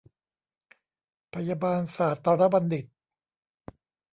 [1.33, 2.85] พยาบาลศาตรบัณฑิต